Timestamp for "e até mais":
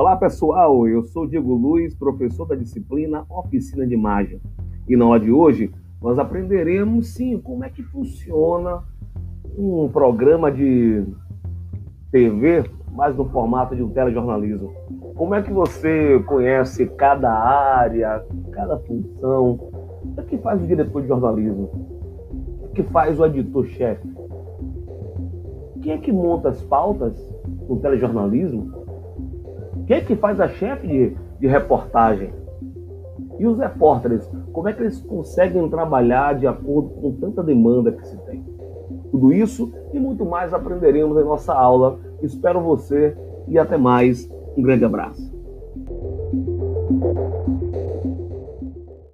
43.48-44.30